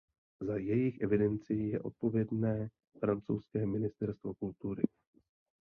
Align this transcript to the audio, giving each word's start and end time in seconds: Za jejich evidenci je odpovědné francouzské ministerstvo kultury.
Za 0.41 0.55
jejich 0.57 1.01
evidenci 1.01 1.53
je 1.53 1.79
odpovědné 1.81 2.69
francouzské 2.99 3.65
ministerstvo 3.65 4.33
kultury. 4.33 4.83